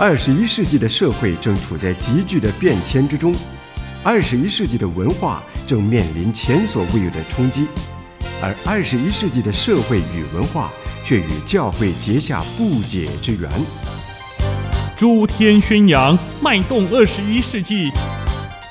[0.00, 3.34] 二十一世纪的社会正处在急剧的变迁之中，
[4.02, 7.66] 二十一世纪的文化正面临前所未有的冲击，
[8.40, 10.72] 而二十一世纪的社会与文化
[11.04, 13.50] 却与教会结下不解之缘。
[14.96, 17.90] 诸天宣扬，脉动二十一世纪，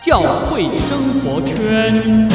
[0.04, 2.28] 教会生活圈。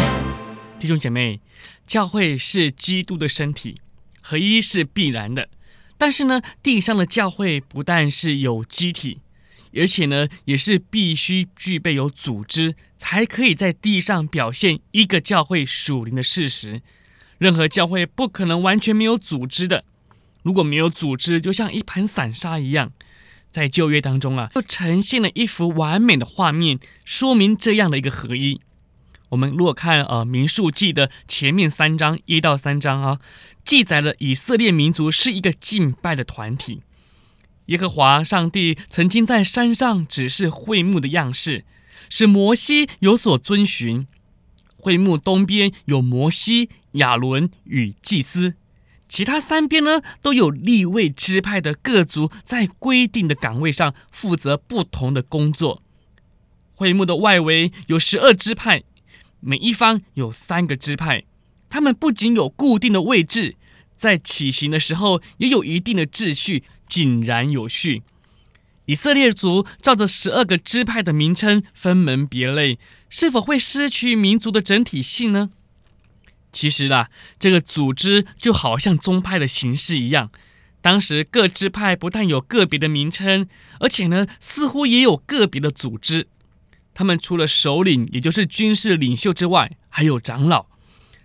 [0.78, 1.40] 弟兄姐妹，
[1.84, 3.74] 教会是基督的身体，
[4.22, 5.48] 合一是必然的。
[5.96, 9.20] 但是呢，地上的教会不但是有机体，
[9.74, 16.82] 而且呢，也是必须具备有组织，才可以在地上表现一个教会属灵的事实。
[17.38, 19.84] 任何教会不可能完全没有组织的。
[20.42, 22.92] 如果没有组织，就像一盘散沙一样。
[23.48, 28.60] 在旧约当中啊，就呈现了一幅完美的画面，说明这样的一个合一。
[29.34, 33.18] 我们如果看呃民数记的前面三章一到三章啊，
[33.64, 36.82] 记载了以色列民族是一个敬拜的团体。
[37.66, 41.64] 耶和华上帝曾经在山上指示会幕的样式，
[42.08, 44.06] 使摩西有所遵循。
[44.76, 48.54] 会幕东边有摩西、亚伦与祭司，
[49.08, 55.82] 其他三边呢都有立位支派的各族在规定的岗位上负责不同的工作。
[56.74, 58.84] 会幕的外围有十二支派。
[59.46, 61.24] 每一方有三个支派，
[61.68, 63.56] 他们不仅有固定的位置，
[63.94, 68.02] 在起行的时候也有一定的秩序，井然有序。
[68.86, 72.78] 以色列族照着十二个支派的名称分门别类，
[73.10, 75.50] 是否会失去民族的整体性呢？
[76.50, 80.30] 其实啦，这个组织就好像宗派的形式一样，
[80.80, 83.46] 当时各支派不但有个别的名称，
[83.80, 86.28] 而且呢，似乎也有个别的组织。
[86.94, 90.66] 他们除了首领，也就是军事领袖之外，还有长老。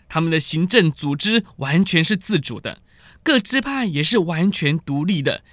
[0.09, 2.81] 他们的行政组织完全是自主的，
[3.21, 5.43] 各支派也是完全独立的，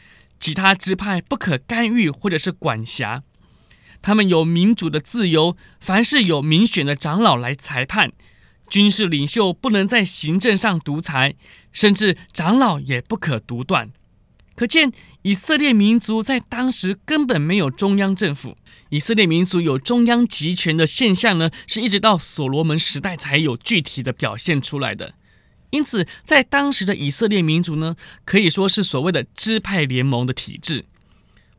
[0.40, 3.22] 其他支派不可干预或者是管辖。
[4.00, 8.12] 他们有民主的自由，凡是有民选的长老来裁判。
[8.68, 11.36] 军事领袖不能在行政上独裁，
[11.72, 13.90] 甚至长老也不可独断。
[14.56, 14.90] 可见
[15.22, 18.56] 以色列民族在当时根本没有中央政府。
[18.88, 25.14] 以色列民族有中央集权的现象呢，是一直到所罗门时代才有具体的表现出来的。
[25.70, 30.86] 因此，在当时的以色列民族呢，可以说是所谓的支派联盟的体制。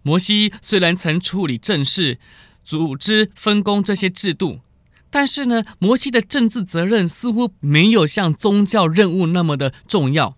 [0.01, 2.17] 摩西虽然曾处理政事、
[2.63, 4.61] 组织分工这些制度，
[5.09, 10.37] 但是呢，摩西的政治责任似乎没有像宗教任务那么的重要。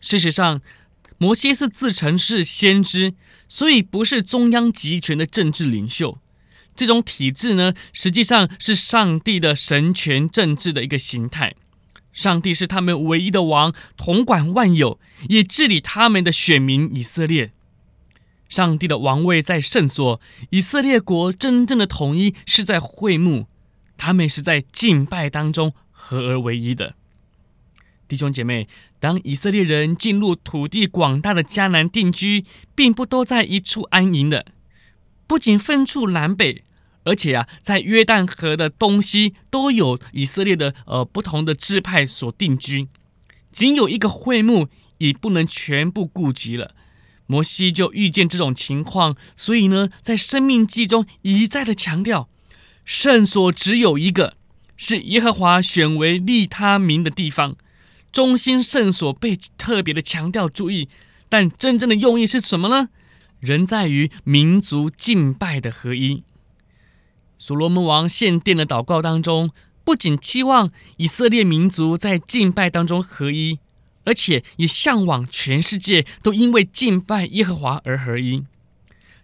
[0.00, 0.62] 事实上，
[1.22, 3.14] 摩西是自称是先知，
[3.48, 6.18] 所以不是中央集权的政治领袖。
[6.74, 11.54] 这种体制呢，实际上是上帝的神权政治的一个形态。
[12.12, 17.52] 上帝是他们唯一的王，统管万有，也治理他们的选民以色列。
[18.48, 23.46] 上帝的王位在圣所，以色列国真正的统一是在会幕，
[23.96, 26.96] 他们是在敬拜当中合而为一的。
[28.12, 28.68] 弟兄姐妹，
[29.00, 34.44] 当以色列人进入土地广大的迦南定居，并不都在一处安营的，
[35.26, 36.62] 不仅分处南北，
[37.04, 42.88] 而且啊，在约旦河的东西都有以色列的呃不同的支派所定居。
[43.50, 44.68] 仅有一个会幕，
[44.98, 46.72] 已不能全部顾及了。
[47.24, 52.28] 摩西就遇见这种情况，所以呢，在生命记中一再的强调，
[52.84, 54.36] 圣所只有一个，
[54.76, 57.56] 是耶和华选为立他名的地方。
[58.12, 60.88] 中心圣所被特别的强调注意，
[61.30, 62.90] 但真正的用意是什么呢？
[63.40, 66.22] 仍在于民族敬拜的合一。
[67.38, 69.50] 所罗门王献殿的祷告当中，
[69.82, 73.58] 不仅期望以色列民族在敬拜当中合一，
[74.04, 78.44] 而且也向往全世界都因为敬拜耶和华而合一。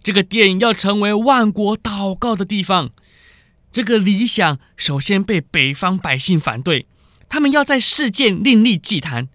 [0.03, 2.91] 这个殿要成为万国祷告的地方，
[3.71, 6.87] 这个理想首先被北方百姓反对。
[7.29, 9.29] 他们要在世界另立祭坛，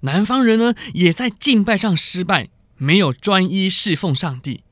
[0.00, 4.62] 南方人呢也在敬拜上失败，没有专一侍奉上帝。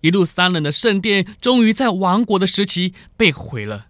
[0.00, 3.86] 一路三冷的圣殿终于在亡国的时期被毁了。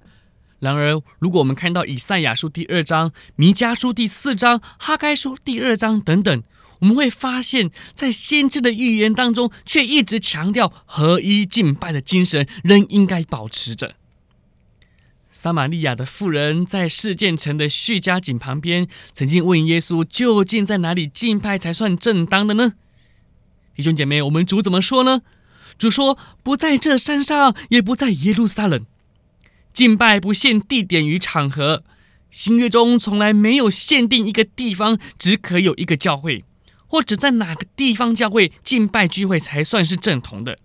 [0.58, 6.42] 然而，如果我们看到以赛亚书第二章、弥迦书第四章、哈该书第二章等等，
[6.80, 13.96] 我们会发现，在先知的预言当中，却一直强调合一敬拜的精神仍应该保持着。
[15.42, 22.74] 撒玛利亚的妇人在示剑城的叙加井旁边，曾经问耶稣：“究竟在哪里敬拜才算正当的呢？”
[23.74, 25.22] 弟兄姐妹，我们主怎么说呢？
[25.76, 28.86] 主说：“不在这山上，也不在耶路撒冷。
[29.72, 31.82] 敬拜不限地点与场合，
[32.30, 36.44] 新约中从来没有限定一个地方只可有一个教会，
[36.86, 40.60] 或者在哪个地方教会敬拜聚会才算是正统的。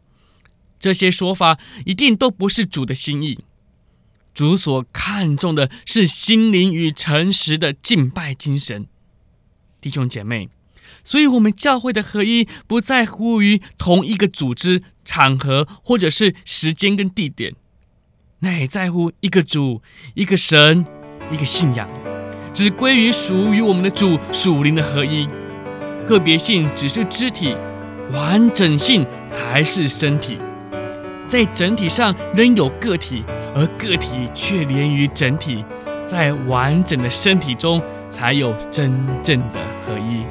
[0.79, 1.57] 这些说法
[1.87, 3.39] 一定都不是主的心意。
[4.37, 8.85] 主所看重的是心灵与诚实的敬拜精神，
[9.81, 10.49] 弟兄姐妹。
[11.03, 17.55] 所以，我们教会的合一不在乎于同一个组织、场合，或者是时间跟地点，
[18.41, 19.81] 那也在乎一个主、
[20.13, 20.85] 一个神、
[21.31, 21.89] 一个信仰，
[22.53, 25.27] 只归于属于我们的主属灵的合一。
[26.05, 27.55] 个别性只是肢体，
[28.11, 30.37] 完整性才是身体。
[31.27, 35.63] 在整体上仍有个体，而个体却连于整体，
[36.05, 40.23] 在完整的身体中才有真正的合一。